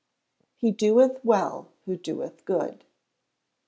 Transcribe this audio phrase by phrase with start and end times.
[0.63, 2.85] [HE DOETH WELL WHO DOETH GOOD.